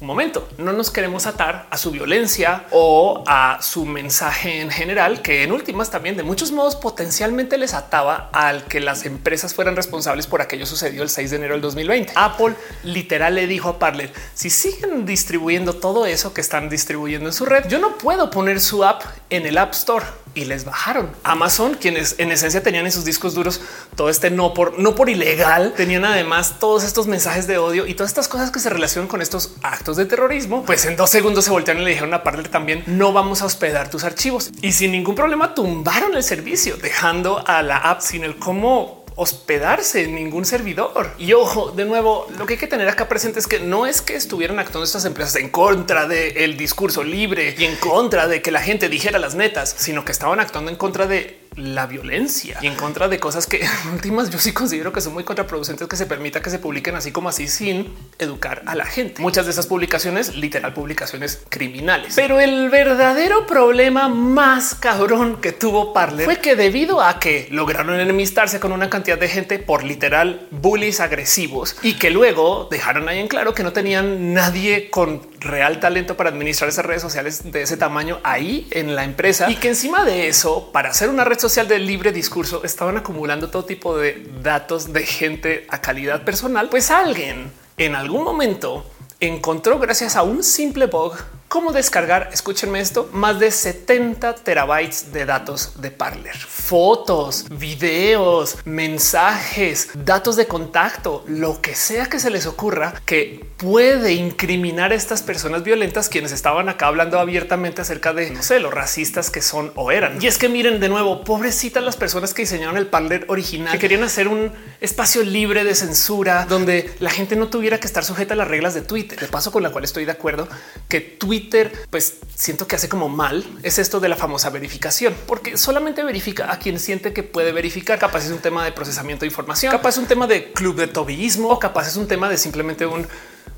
[0.00, 5.22] un momento, no nos queremos atar a su violencia o a su mensaje en general,
[5.22, 9.76] que en últimas también de muchos modos potencialmente les ataba al que las empresas fueran
[9.76, 12.12] responsables por aquello sucedió el 6 de enero del 2020.
[12.16, 17.32] Apple literal le dijo a Parler, si siguen distribuyendo todo eso que están distribuyendo en
[17.32, 21.10] su red, yo no puedo poner su app en el App Store y les bajaron.
[21.22, 23.60] Amazon, quienes en esencia tenían en sus discos duros
[23.96, 27.94] todo este no por no por ilegal, tenían además todos estos mensajes de odio y
[27.94, 30.64] todas estas cosas que se relacionan con estos actos de terrorismo.
[30.64, 33.46] Pues en dos segundos se voltearon y le dijeron a Parler también no vamos a
[33.46, 38.24] hospedar tus archivos y sin ningún problema tumbaron el servicio, dejando a la app sin
[38.24, 41.12] el cómo hospedarse en ningún servidor.
[41.18, 44.02] Y ojo, de nuevo, lo que hay que tener acá presente es que no es
[44.02, 48.50] que estuvieran actuando estas empresas en contra del discurso libre y en contra de que
[48.50, 52.66] la gente dijera las netas, sino que estaban actuando en contra de la violencia y
[52.66, 55.96] en contra de cosas que en últimas yo sí considero que son muy contraproducentes que
[55.96, 59.22] se permita que se publiquen así como así sin educar a la gente.
[59.22, 62.14] Muchas de esas publicaciones, literal publicaciones criminales.
[62.16, 67.98] Pero el verdadero problema más cabrón que tuvo Parler fue que debido a que lograron
[68.00, 73.18] enemistarse con una cantidad de gente por literal bullies agresivos y que luego dejaron ahí
[73.18, 77.62] en claro que no tenían nadie con real talento para administrar esas redes sociales de
[77.62, 79.50] ese tamaño ahí en la empresa.
[79.50, 83.50] Y que encima de eso, para hacer una red social de libre discurso, estaban acumulando
[83.50, 88.86] todo tipo de datos de gente a calidad personal, pues alguien en algún momento
[89.20, 91.14] encontró gracias a un simple bug
[91.54, 99.90] cómo descargar, escúchenme esto, más de 70 terabytes de datos de Parler, fotos, videos, mensajes,
[99.94, 105.22] datos de contacto, lo que sea que se les ocurra que puede incriminar a estas
[105.22, 109.70] personas violentas quienes estaban acá hablando abiertamente acerca de no sé, los racistas que son
[109.76, 110.20] o eran.
[110.20, 113.78] Y es que miren de nuevo, pobrecitas las personas que diseñaron el Parler original, que
[113.78, 118.34] querían hacer un espacio libre de censura donde la gente no tuviera que estar sujeta
[118.34, 119.20] a las reglas de Twitter.
[119.20, 120.48] De paso con la cual estoy de acuerdo
[120.88, 121.43] que Twitter
[121.90, 126.52] pues siento que hace como mal es esto de la famosa verificación, porque solamente verifica
[126.52, 127.98] a quien siente que puede verificar.
[127.98, 130.86] Capaz es un tema de procesamiento de información, capaz es un tema de club de
[130.86, 133.06] tobillismo, o capaz es un tema de simplemente un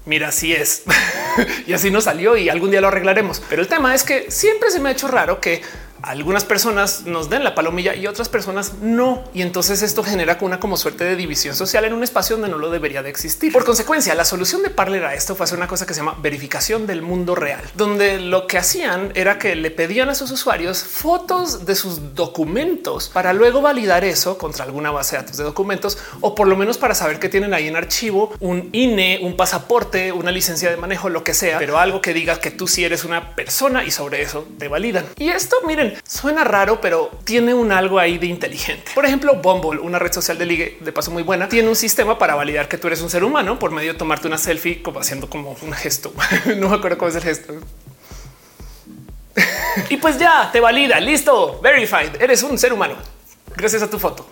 [0.07, 0.85] mira, así es
[1.67, 3.43] y así no salió y algún día lo arreglaremos.
[3.49, 5.63] Pero el tema es que siempre se me ha hecho raro que
[6.07, 9.25] algunas personas nos den la palomilla y otras personas no.
[9.35, 12.59] Y entonces esto genera una como suerte de división social en un espacio donde no
[12.59, 13.53] lo debería de existir.
[13.53, 16.17] Por consecuencia, la solución de Parler a esto fue hacer una cosa que se llama
[16.23, 20.85] verificación del mundo real, donde lo que hacían era que le pedían a sus usuarios
[20.85, 25.99] fotos de sus documentos para luego validar eso contra alguna base de datos de documentos
[26.21, 30.13] o por lo menos para saber que tienen ahí en archivo un INE, un pasaporte,
[30.13, 33.05] una licencia de manejo, lo que sea, pero algo que diga que tú sí eres
[33.05, 35.05] una persona y sobre eso te validan.
[35.17, 38.93] Y esto, miren, Suena raro, pero tiene un algo ahí de inteligente.
[38.95, 42.19] Por ejemplo, Bumble, una red social de ligue de paso muy buena, tiene un sistema
[42.19, 45.01] para validar que tú eres un ser humano por medio de tomarte una selfie como
[45.01, 46.13] haciendo como un gesto.
[46.57, 47.55] no me acuerdo cómo es el gesto.
[49.91, 51.01] y pues ya te valida.
[51.01, 51.61] Listo.
[51.61, 52.21] Verified.
[52.21, 52.97] Eres un ser humano.
[53.57, 54.27] Gracias a tu foto.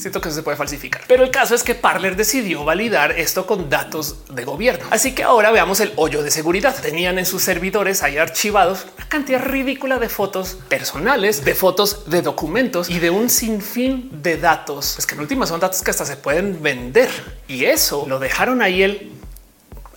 [0.00, 3.46] Siento que eso se puede falsificar, pero el caso es que Parler decidió validar esto
[3.46, 4.86] con datos de gobierno.
[4.90, 6.74] Así que ahora veamos el hoyo de seguridad.
[6.80, 12.22] Tenían en sus servidores ahí archivados una cantidad ridícula de fotos personales, de fotos de
[12.22, 14.98] documentos y de un sinfín de datos.
[14.98, 17.10] Es que en última son datos que hasta se pueden vender
[17.46, 19.19] y eso lo dejaron ahí el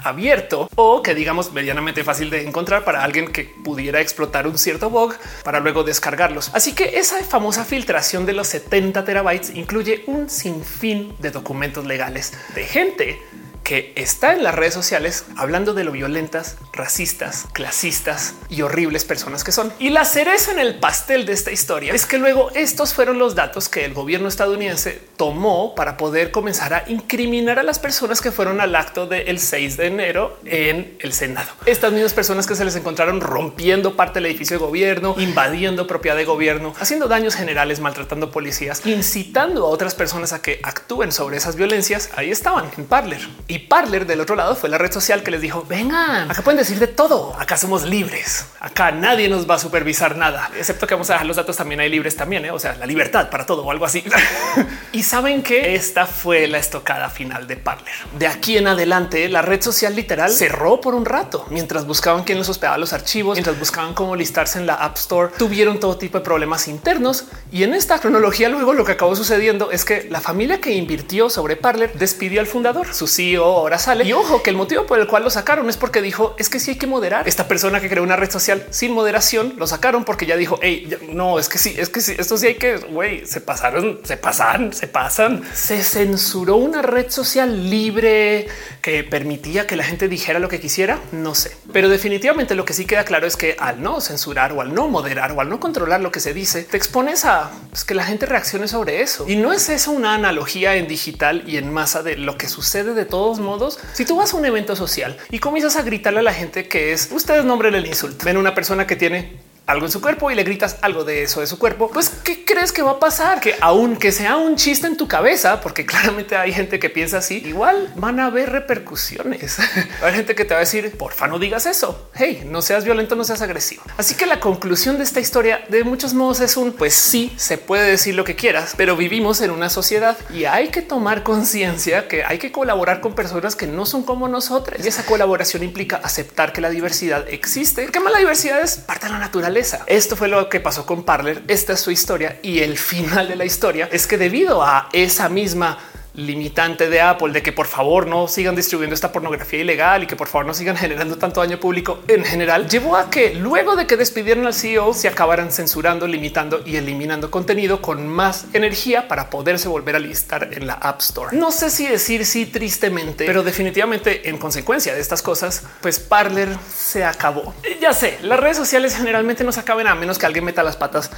[0.04, 4.90] abierto o que digamos medianamente fácil de encontrar para alguien que pudiera explotar un cierto
[4.90, 6.52] bug para luego descargarlos.
[6.54, 12.34] Así que esa famosa filtración de los 70 terabytes incluye un sinfín de documentos legales
[12.56, 13.22] de gente
[13.64, 19.44] que está en las redes sociales hablando de lo violentas, racistas, clasistas y horribles personas
[19.44, 19.72] que son.
[19.80, 23.36] Y la cereza en el pastel de esta historia es que luego estos fueron los
[23.36, 28.32] datos que el gobierno estadounidense tomó para poder comenzar a incriminar a las personas que
[28.32, 31.50] fueron al acto del 6 de enero en el Senado.
[31.66, 36.18] Estas mismas personas que se les encontraron rompiendo parte del edificio de gobierno, invadiendo propiedad
[36.18, 41.38] de gobierno, haciendo daños generales, maltratando policías, incitando a otras personas a que actúen sobre
[41.38, 42.10] esas violencias.
[42.16, 43.22] Ahí estaban en Parler
[43.54, 46.58] y Parler del otro lado fue la red social que les dijo vengan, acá pueden
[46.58, 47.36] decir de todo.
[47.40, 48.48] Acá somos libres.
[48.60, 51.80] Acá nadie nos va a supervisar nada, excepto que vamos a dejar los datos también
[51.80, 52.46] hay libres también.
[52.46, 52.52] ¿eh?
[52.52, 54.04] O sea, la libertad para todo o algo así.
[54.92, 57.94] y saben que esta fue la estocada final de Parler.
[58.18, 62.40] De aquí en adelante, la red social literal cerró por un rato mientras buscaban quién
[62.40, 65.32] les hospedaba los archivos, mientras buscaban cómo listarse en la App Store.
[65.38, 69.70] Tuvieron todo tipo de problemas internos y en esta cronología luego lo que acabó sucediendo
[69.70, 74.04] es que la familia que invirtió sobre Parler despidió al fundador, su CEO ahora sale.
[74.06, 76.60] Y ojo que el motivo por el cual lo sacaron es porque dijo es que
[76.60, 77.28] sí hay que moderar.
[77.28, 80.90] Esta persona que creó una red social sin moderación lo sacaron porque ya dijo hey,
[81.10, 84.18] no es que sí, es que sí, esto sí hay que güey, se pasaron, se
[84.18, 85.44] pasan, se pasan.
[85.54, 88.48] Se censuró una red social libre
[88.82, 91.00] que permitía que la gente dijera lo que quisiera.
[91.12, 94.62] No sé, pero definitivamente lo que sí queda claro es que al no censurar o
[94.62, 97.84] al no moderar o al no controlar lo que se dice, te expones a pues,
[97.84, 99.26] que la gente reaccione sobre eso.
[99.28, 102.94] Y no es eso una analogía en digital y en masa de lo que sucede
[102.94, 103.06] de
[103.40, 106.68] modos, si tú vas a un evento social y comienzas a gritarle a la gente
[106.68, 110.30] que es ustedes nombren el insulto, ven una persona que tiene algo en su cuerpo
[110.30, 113.00] y le gritas algo de eso de su cuerpo, pues ¿qué crees que va a
[113.00, 113.40] pasar?
[113.40, 117.42] Que aunque sea un chiste en tu cabeza, porque claramente hay gente que piensa así,
[117.46, 119.58] igual van a haber repercusiones.
[120.04, 122.10] hay gente que te va a decir, porfa, no digas eso.
[122.14, 123.84] Hey, no seas violento, no seas agresivo.
[123.98, 127.58] Así que la conclusión de esta historia de muchos modos es un, pues sí, se
[127.58, 132.08] puede decir lo que quieras, pero vivimos en una sociedad y hay que tomar conciencia
[132.08, 134.84] que hay que colaborar con personas que no son como nosotros.
[134.84, 139.08] Y esa colaboración implica aceptar que la diversidad existe, que más la diversidad es parte
[139.08, 141.44] de la naturaleza esto fue lo que pasó con Parler.
[141.48, 145.30] Esta es su historia y el final de la historia es que debido a esa
[145.30, 145.78] misma
[146.16, 150.16] limitante de Apple de que por favor no sigan distribuyendo esta pornografía ilegal y que
[150.16, 153.88] por favor no sigan generando tanto daño público en general, llevó a que luego de
[153.88, 159.30] que despidieron al CEO se acabaran censurando, limitando y eliminando contenido con más energía para
[159.30, 161.36] poderse volver a listar en la App Store.
[161.36, 166.50] No sé si decir sí tristemente, pero definitivamente en consecuencia de estas cosas, pues Parler
[166.74, 167.54] se acabó.
[167.82, 170.78] Ya sé, las redes sociales generalmente no se acaben a menos que alguien meta las
[170.78, 171.12] patas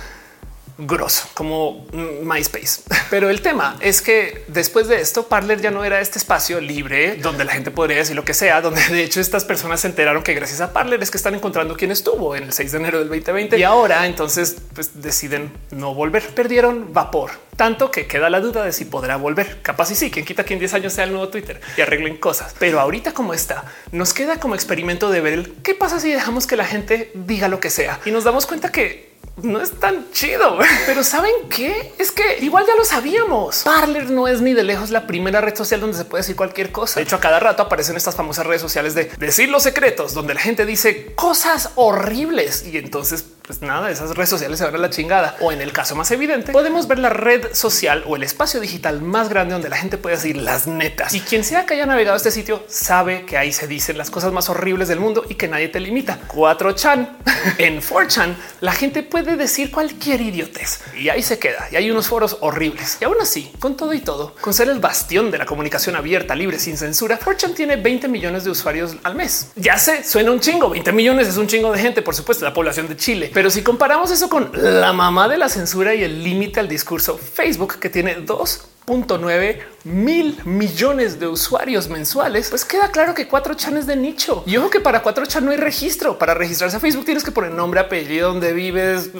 [0.77, 1.85] grosso como
[2.23, 2.81] MySpace.
[3.09, 7.17] Pero el tema es que después de esto, Parler ya no era este espacio libre
[7.17, 10.23] donde la gente podría decir lo que sea, donde de hecho estas personas se enteraron
[10.23, 12.99] que gracias a Parler es que están encontrando quién estuvo en el 6 de enero
[12.99, 16.23] del 2020 y ahora entonces pues, deciden no volver.
[16.33, 19.61] Perdieron vapor tanto que queda la duda de si podrá volver.
[19.61, 22.17] Capaz y sí, quien quita que en 10 años sea el nuevo Twitter y arreglen
[22.17, 22.55] cosas.
[22.59, 26.47] Pero ahorita como está, nos queda como experimento de ver el qué pasa si dejamos
[26.47, 30.11] que la gente diga lo que sea y nos damos cuenta que no es tan
[30.11, 31.93] chido, pero ¿saben qué?
[31.97, 33.63] Es que igual ya lo sabíamos.
[33.63, 36.71] Parler no es ni de lejos la primera red social donde se puede decir cualquier
[36.71, 36.99] cosa.
[36.99, 40.33] De hecho, a cada rato aparecen estas famosas redes sociales de decir los secretos, donde
[40.33, 44.77] la gente dice cosas horribles y entonces pues nada, esas redes sociales se van a
[44.77, 45.37] la chingada.
[45.39, 49.01] O en el caso más evidente, podemos ver la red social o el espacio digital
[49.01, 51.13] más grande donde la gente puede decir las netas.
[51.13, 54.33] Y quien sea que haya navegado este sitio sabe que ahí se dicen las cosas
[54.33, 56.19] más horribles del mundo y que nadie te limita.
[56.27, 57.09] 4chan
[57.59, 61.67] en 4chan, la gente puede decir cualquier idiotez y ahí se queda.
[61.71, 62.97] Y hay unos foros horribles.
[62.99, 66.35] Y aún así, con todo y todo, con ser el bastión de la comunicación abierta,
[66.35, 69.51] libre, sin censura, 4chan tiene 20 millones de usuarios al mes.
[69.55, 70.69] Ya sé, suena un chingo.
[70.69, 73.63] 20 millones es un chingo de gente, por supuesto, la población de Chile pero si
[73.63, 77.89] comparamos eso con la mamá de la censura y el límite al discurso, Facebook, que
[77.89, 83.95] tiene dos 9 mil millones de usuarios mensuales, pues queda claro que 4chan es de
[83.95, 84.43] nicho.
[84.45, 86.17] Y ojo que para 4chan no hay registro.
[86.17, 89.11] Para registrarse a Facebook tienes que poner nombre, apellido, donde vives,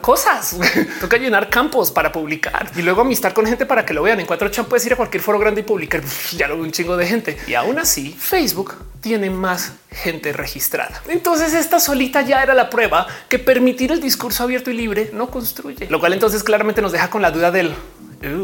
[0.00, 0.56] cosas.
[1.00, 4.20] Toca llenar campos para publicar y luego amistar con gente para que lo vean.
[4.20, 6.02] En 4chan puedes ir a cualquier foro grande y publicar.
[6.36, 7.38] Ya lo un chingo de gente.
[7.46, 11.02] Y aún así, Facebook tiene más gente registrada.
[11.08, 15.30] Entonces esta solita ya era la prueba que permitir el discurso abierto y libre no
[15.30, 17.74] construye, lo cual entonces claramente nos deja con la duda del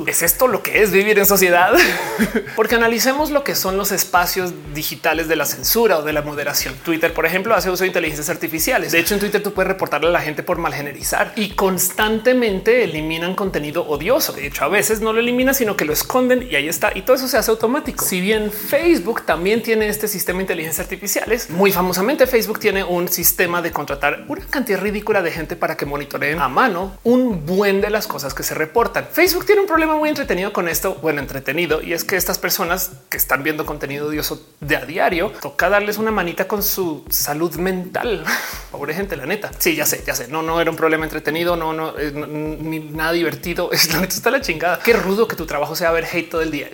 [0.06, 1.74] ¿Es esto lo que es vivir en sociedad?
[2.56, 6.74] Porque analicemos lo que son los espacios digitales de la censura o de la moderación.
[6.82, 8.92] Twitter, por ejemplo, hace uso de inteligencias artificiales.
[8.92, 13.34] De hecho, en Twitter tú puedes reportarle a la gente por malgenerizar y constantemente eliminan
[13.34, 14.32] contenido odioso.
[14.32, 16.92] De hecho, a veces no lo eliminan, sino que lo esconden y ahí está.
[16.94, 18.02] Y todo eso se hace automático.
[18.02, 23.08] Si bien Facebook también tiene este sistema de inteligencias artificiales, muy famosamente Facebook tiene un
[23.08, 27.82] sistema de contratar una cantidad ridícula de gente para que monitoreen a mano un buen
[27.82, 29.06] de las cosas que se reportan.
[29.12, 30.94] Facebook tiene un problema muy entretenido con esto.
[31.02, 35.32] Bueno, entretenido y es que estas personas que están viendo contenido odioso de a diario
[35.40, 38.24] toca darles una manita con su salud mental.
[38.70, 39.50] Pobre gente, la neta.
[39.58, 40.28] Sí, ya sé, ya sé.
[40.28, 43.70] No, no era un problema entretenido, no, no, eh, ni nada divertido.
[43.76, 44.78] Es la neta está la chingada.
[44.78, 46.70] Qué rudo que tu trabajo sea ver hate todo el día.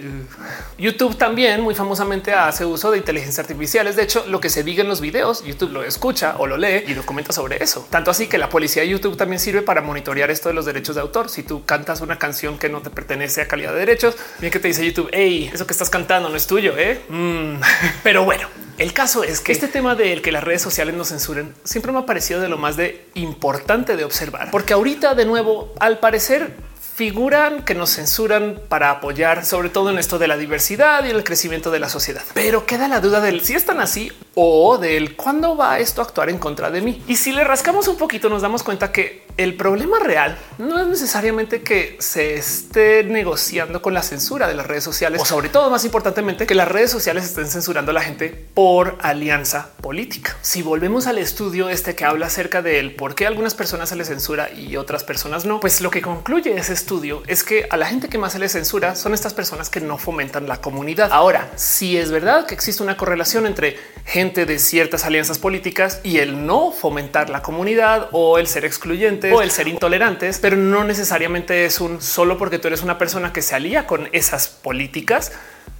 [0.78, 3.96] YouTube también muy famosamente hace uso de inteligencia artificiales.
[3.96, 6.84] De hecho, lo que se diga en los videos, YouTube lo escucha o lo lee
[6.86, 7.86] y documenta sobre eso.
[7.90, 10.94] Tanto así que la policía de YouTube también sirve para monitorear esto de los derechos
[10.94, 11.28] de autor.
[11.28, 14.16] Si tú cantas una canción que no te pertenece a calidad de derechos.
[14.38, 17.00] Bien que te dice YouTube, hey, eso que estás cantando no es tuyo, ¿eh?
[17.08, 17.60] Mm.
[18.02, 21.54] Pero bueno, el caso es que este tema del que las redes sociales nos censuren
[21.64, 25.74] siempre me ha parecido de lo más de importante de observar, porque ahorita de nuevo,
[25.78, 26.52] al parecer
[26.94, 31.24] figuran que nos censuran para apoyar sobre todo en esto de la diversidad y el
[31.24, 32.22] crecimiento de la sociedad.
[32.34, 36.30] Pero queda la duda del si están así o del cuándo va esto a actuar
[36.30, 37.02] en contra de mí.
[37.06, 40.86] Y si le rascamos un poquito, nos damos cuenta que el problema real no es
[40.86, 45.70] necesariamente que se esté negociando con la censura de las redes sociales o sobre todo
[45.70, 50.36] más importantemente que las redes sociales estén censurando a la gente por alianza política.
[50.42, 54.08] Si volvemos al estudio este que habla acerca del por qué algunas personas se les
[54.08, 57.86] censura y otras personas no, pues lo que concluye ese estudio es que a la
[57.86, 61.10] gente que más se les censura son estas personas que no fomentan la comunidad.
[61.10, 66.18] Ahora, si es verdad que existe una correlación entre gente de ciertas alianzas políticas y
[66.18, 70.84] el no fomentar la comunidad o el ser excluyente, o el ser intolerantes, pero no
[70.84, 75.32] necesariamente es un solo porque tú eres una persona que se alía con esas políticas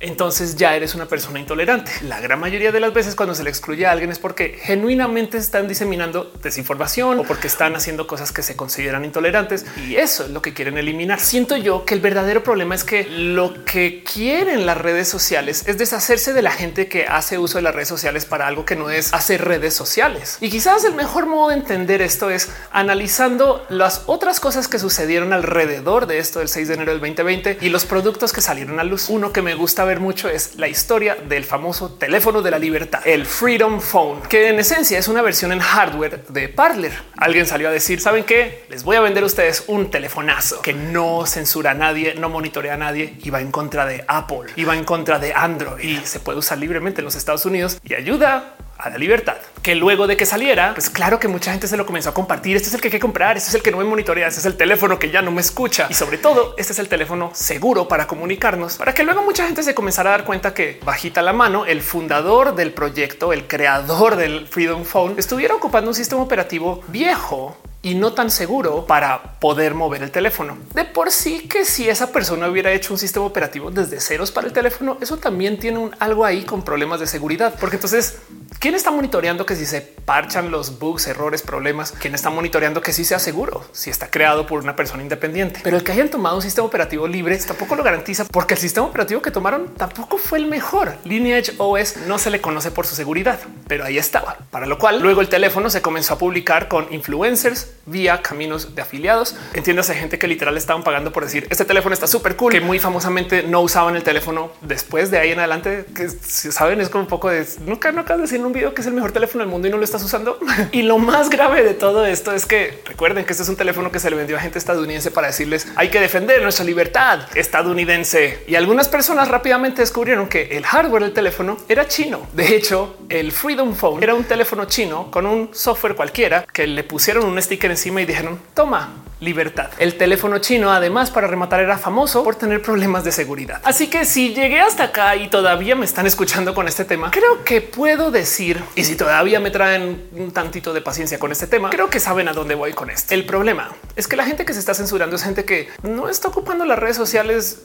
[0.02, 1.90] entonces ya eres una persona intolerante.
[2.02, 5.38] La gran mayoría de las veces cuando se le excluye a alguien es porque genuinamente
[5.38, 10.30] están diseminando desinformación o porque están haciendo cosas que se consideran intolerantes y eso es
[10.30, 11.18] lo que quieren eliminar.
[11.20, 15.78] Siento yo que el verdadero problema es que lo que quieren las redes sociales es
[15.78, 18.90] deshacerse de la gente que hace uso de las redes sociales para algo que no
[18.90, 20.38] es hacer redes sociales.
[20.40, 25.32] Y quizás el mejor modo de entender esto es analizando las otras cosas que sucedieron
[25.32, 28.84] alrededor de esto del 6 de enero del 2020 y los productos que salieron a
[28.84, 29.08] luz.
[29.08, 33.00] Uno que me gusta gusta mucho es la historia del famoso teléfono de la libertad,
[33.04, 36.92] el Freedom Phone, que en esencia es una versión en hardware de Parler.
[37.16, 38.64] Alguien salió a decir, ¿saben qué?
[38.68, 42.74] Les voy a vender a ustedes un telefonazo que no censura a nadie, no monitorea
[42.74, 45.96] a nadie y va en contra de Apple, y va en contra de Android y
[46.04, 49.36] se puede usar libremente en los Estados Unidos y ayuda a la libertad.
[49.62, 52.56] Que luego de que saliera, pues claro que mucha gente se lo comenzó a compartir.
[52.56, 54.40] Este es el que hay que comprar, este es el que no me monitorea, este
[54.40, 57.30] es el teléfono que ya no me escucha y sobre todo este es el teléfono
[57.32, 61.22] seguro para comunicarnos, para que luego mucha gente se comenzara a dar cuenta que bajita
[61.22, 66.22] la mano, el fundador del proyecto, el creador del Freedom Phone, estuviera ocupando un sistema
[66.22, 70.56] operativo viejo y no tan seguro para poder mover el teléfono.
[70.72, 74.46] De por sí que si esa persona hubiera hecho un sistema operativo desde ceros para
[74.46, 78.18] el teléfono, eso también tiene un algo ahí con problemas de seguridad, porque entonces
[78.62, 81.90] ¿Quién está monitoreando que si se parchan los bugs, errores, problemas?
[81.90, 83.64] ¿Quién está monitoreando que sí sea seguro?
[83.72, 85.58] Si está creado por una persona independiente.
[85.64, 88.86] Pero el que hayan tomado un sistema operativo libre tampoco lo garantiza porque el sistema
[88.86, 90.96] operativo que tomaron tampoco fue el mejor.
[91.02, 94.38] Lineage OS no se le conoce por su seguridad, pero ahí estaba.
[94.52, 98.82] Para lo cual luego el teléfono se comenzó a publicar con influencers vía caminos de
[98.82, 99.34] afiliados.
[99.54, 102.78] Entiéndase gente que literal estaban pagando por decir este teléfono está súper cool, que muy
[102.78, 107.04] famosamente no usaban el teléfono después de ahí en adelante, que si saben es como
[107.04, 109.42] un poco de nunca, no acabas de decir un video que es el mejor teléfono
[109.42, 110.38] del mundo y no lo estás usando.
[110.72, 113.90] y lo más grave de todo esto es que recuerden que este es un teléfono
[113.90, 118.44] que se le vendió a gente estadounidense para decirles hay que defender nuestra libertad estadounidense.
[118.46, 122.26] Y algunas personas rápidamente descubrieron que el hardware del teléfono era chino.
[122.32, 126.84] De hecho, el Freedom Phone era un teléfono chino con un software cualquiera que le
[126.84, 129.70] pusieron un sticker encima y dijeron toma libertad.
[129.78, 133.60] El teléfono chino, además, para rematar, era famoso por tener problemas de seguridad.
[133.64, 137.44] Así que si llegué hasta acá y todavía me están escuchando con este tema, creo
[137.44, 141.70] que puedo decir, y si todavía me traen un tantito de paciencia con este tema,
[141.70, 143.14] creo que saben a dónde voy con esto.
[143.14, 146.28] El problema es que la gente que se está censurando es gente que no está
[146.28, 147.62] ocupando las redes sociales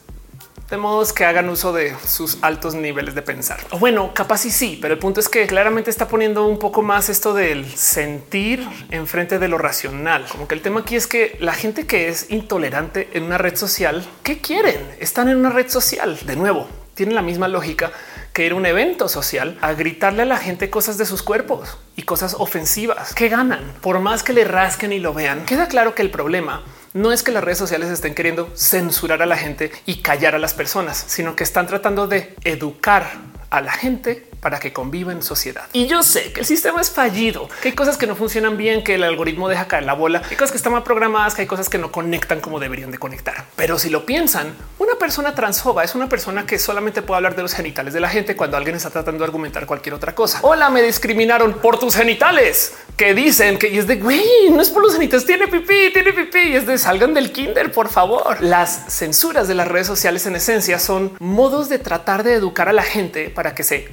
[0.70, 3.60] de modos que hagan uso de sus altos niveles de pensar.
[3.80, 7.08] Bueno, capaz y sí, pero el punto es que claramente está poniendo un poco más
[7.08, 10.26] esto del sentir enfrente de lo racional.
[10.30, 13.56] Como que el tema aquí es que la gente que es intolerante en una red
[13.56, 14.80] social, ¿qué quieren?
[15.00, 16.20] Están en una red social.
[16.26, 17.92] De nuevo, tiene la misma lógica
[18.38, 21.80] que ir a un evento social a gritarle a la gente cosas de sus cuerpos
[21.96, 25.44] y cosas ofensivas que ganan por más que le rasquen y lo vean.
[25.46, 26.62] Queda claro que el problema
[26.94, 30.38] no es que las redes sociales estén queriendo censurar a la gente y callar a
[30.38, 33.10] las personas, sino que están tratando de educar
[33.50, 35.66] a la gente para que conviva en sociedad.
[35.74, 38.84] Y yo sé que el sistema es fallido, que hay cosas que no funcionan bien,
[38.84, 41.48] que el algoritmo deja caer la bola, hay cosas que están mal programadas, que hay
[41.48, 43.46] cosas que no conectan como deberían de conectar.
[43.56, 47.42] Pero si lo piensan, una persona transfoba es una persona que solamente puede hablar de
[47.42, 50.40] los genitales de la gente cuando alguien está tratando de argumentar cualquier otra cosa.
[50.44, 54.70] Hola, me discriminaron por tus genitales, que dicen que y es de güey, no es
[54.70, 58.42] por los genitales, tiene pipí, tiene pipí, y es de salgan del kinder, por favor.
[58.42, 62.74] Las censuras de las redes sociales en esencia son modos de tratar de educar a
[62.74, 63.86] la gente para que se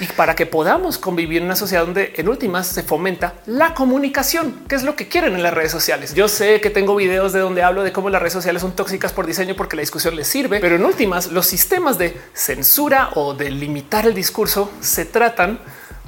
[0.00, 4.64] y para que podamos convivir en una sociedad donde en últimas se fomenta la comunicación,
[4.68, 6.14] que es lo que quieren en las redes sociales.
[6.14, 9.12] Yo sé que tengo videos de donde hablo de cómo las redes sociales son tóxicas
[9.12, 13.34] por diseño porque la discusión les sirve, pero en últimas los sistemas de censura o
[13.34, 15.58] de limitar el discurso se tratan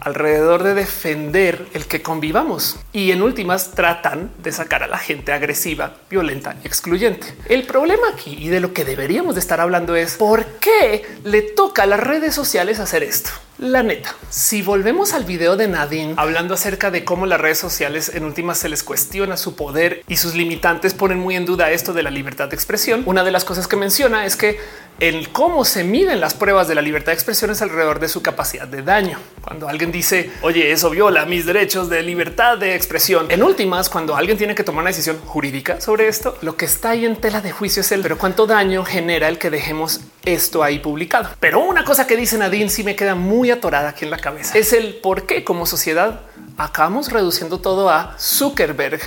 [0.04, 5.32] alrededor de defender el que convivamos y en últimas tratan de sacar a la gente
[5.32, 7.34] agresiva, violenta y excluyente.
[7.48, 11.42] El problema aquí y de lo que deberíamos de estar hablando es por qué le
[11.42, 13.30] toca a las redes sociales hacer esto.
[13.64, 18.12] La neta, si volvemos al video de Nadine hablando acerca de cómo las redes sociales
[18.14, 21.94] en últimas se les cuestiona su poder y sus limitantes ponen muy en duda esto
[21.94, 24.58] de la libertad de expresión, una de las cosas que menciona es que
[25.00, 28.22] el cómo se miden las pruebas de la libertad de expresión es alrededor de su
[28.22, 29.18] capacidad de daño.
[29.40, 33.26] Cuando alguien dice, oye, eso viola mis derechos de libertad de expresión.
[33.30, 36.90] En últimas, cuando alguien tiene que tomar una decisión jurídica sobre esto, lo que está
[36.90, 40.62] ahí en tela de juicio es el, pero cuánto daño genera el que dejemos esto
[40.62, 41.30] ahí publicado.
[41.40, 44.56] Pero una cosa que dice Nadine sí me queda muy atorada aquí en la cabeza.
[44.58, 46.20] Es el por qué como sociedad
[46.56, 49.00] acabamos reduciendo todo a Zuckerberg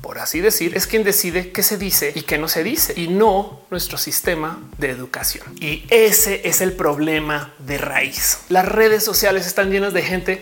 [0.00, 3.08] por así decir, es quien decide qué se dice y qué no se dice y
[3.08, 5.44] no nuestro sistema de educación.
[5.60, 8.38] Y ese es el problema de raíz.
[8.48, 10.40] Las redes sociales están llenas de gente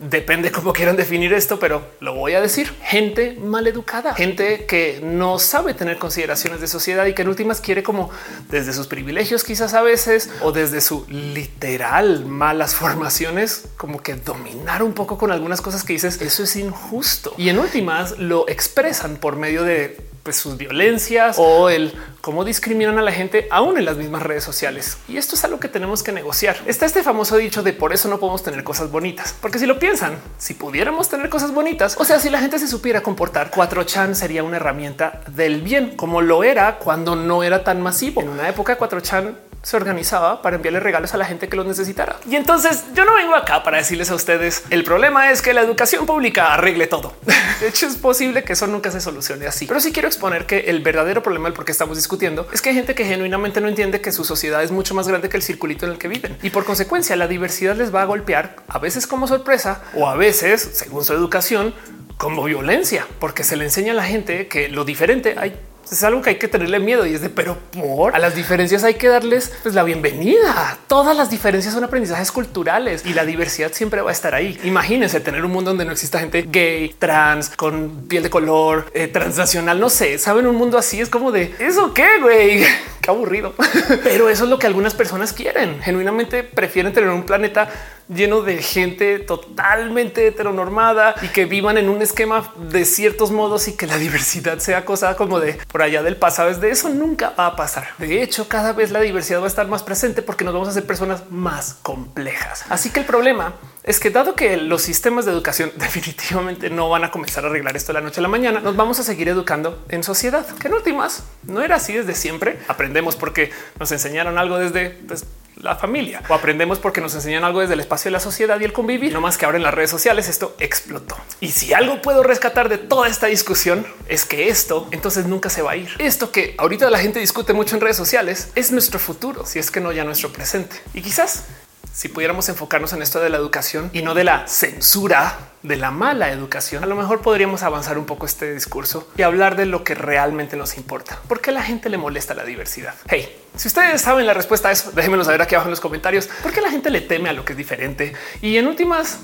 [0.00, 2.72] Depende cómo quieran definir esto, pero lo voy a decir.
[2.82, 7.60] Gente mal educada, gente que no sabe tener consideraciones de sociedad y que en últimas
[7.60, 8.10] quiere como
[8.48, 14.82] desde sus privilegios quizás a veces o desde su literal malas formaciones, como que dominar
[14.82, 17.34] un poco con algunas cosas que dices, eso es injusto.
[17.36, 22.98] Y en últimas lo expresan por medio de pues, sus violencias o el cómo discriminan
[22.98, 24.98] a la gente aún en las mismas redes sociales.
[25.08, 26.56] Y esto es algo que tenemos que negociar.
[26.66, 29.78] Está este famoso dicho de por eso no podemos tener cosas bonitas, porque si lo
[29.78, 34.14] piensan, si pudiéramos tener cosas bonitas, o sea, si la gente se supiera comportar, 4chan
[34.14, 38.20] sería una herramienta del bien, como lo era cuando no era tan masivo.
[38.20, 42.16] En una época 4chan se organizaba para enviarle regalos a la gente que los necesitara.
[42.28, 45.60] Y entonces yo no vengo acá para decirles a ustedes el problema es que la
[45.60, 47.14] educación pública arregle todo.
[47.60, 49.66] De hecho, es posible que eso nunca se solucione así.
[49.66, 52.70] Pero sí quiero exponer que el verdadero problema del por qué estamos discutiendo es que
[52.70, 55.42] hay gente que genuinamente no entiende que su sociedad es mucho más grande que el
[55.42, 58.78] circulito en el que viven y por consecuencia la diversidad les va a golpear a
[58.78, 61.74] veces como sorpresa o a veces, según su educación,
[62.16, 65.58] como violencia, porque se le enseña a la gente que lo diferente hay
[65.90, 68.84] es algo que hay que tenerle miedo y es de pero por a las diferencias
[68.84, 70.78] hay que darles pues, la bienvenida.
[70.86, 74.58] Todas las diferencias son aprendizajes culturales y la diversidad siempre va a estar ahí.
[74.64, 79.08] Imagínense tener un mundo donde no exista gente gay, trans, con piel de color, eh,
[79.08, 79.80] transnacional.
[79.80, 82.64] No sé, saben, un mundo así es como de eso qué güey,
[83.10, 83.54] qué aburrido.
[84.04, 85.80] Pero eso es lo que algunas personas quieren.
[85.80, 87.68] Genuinamente prefieren tener un planeta
[88.08, 93.76] lleno de gente totalmente heteronormada y que vivan en un esquema de ciertos modos y
[93.76, 96.50] que la diversidad sea cosa como de por allá del pasado.
[96.50, 97.88] Es de eso nunca va a pasar.
[97.98, 100.70] De hecho, cada vez la diversidad va a estar más presente porque nos vamos a
[100.72, 102.64] hacer personas más complejas.
[102.68, 107.04] Así que el problema es que dado que los sistemas de educación definitivamente no van
[107.04, 109.84] a comenzar a arreglar esto la noche a la mañana, nos vamos a seguir educando
[109.88, 112.58] en sociedad, que en últimas no era así desde siempre.
[112.68, 115.24] Aprendemos porque nos enseñaron algo desde pues,
[115.56, 118.64] la familia o aprendemos porque nos enseñan algo desde el espacio de la sociedad y
[118.64, 119.12] el convivir.
[119.12, 121.16] No más que ahora en las redes sociales esto explotó.
[121.40, 125.62] Y si algo puedo rescatar de toda esta discusión es que esto entonces nunca se
[125.62, 125.90] va a ir.
[125.98, 129.70] Esto que ahorita la gente discute mucho en redes sociales es nuestro futuro, si es
[129.70, 130.76] que no ya nuestro presente.
[130.94, 131.44] Y quizás
[131.92, 135.90] si pudiéramos enfocarnos en esto de la educación y no de la censura de la
[135.90, 139.82] mala educación, a lo mejor podríamos avanzar un poco este discurso y hablar de lo
[139.84, 141.18] que realmente nos importa.
[141.28, 142.94] ¿Por qué la gente le molesta la diversidad?
[143.08, 146.28] Hey, si ustedes saben la respuesta a eso, déjenmelo saber aquí abajo en los comentarios.
[146.42, 148.14] ¿Por qué la gente le teme a lo que es diferente?
[148.40, 149.18] Y en últimas,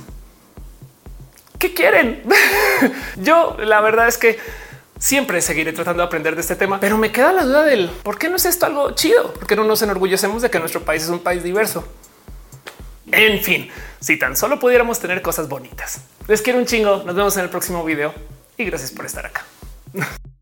[1.58, 2.22] ¿qué quieren?
[3.16, 4.38] Yo la verdad es que
[4.98, 8.18] siempre seguiré tratando de aprender de este tema, pero me queda la duda del por
[8.18, 11.04] qué no es esto algo chido, por qué no nos enorgullecemos de que nuestro país
[11.04, 11.86] es un país diverso.
[13.12, 16.00] En fin, si tan solo pudiéramos tener cosas bonitas.
[16.28, 17.02] Les quiero un chingo.
[17.04, 18.12] Nos vemos en el próximo video
[18.56, 19.44] y gracias por estar acá.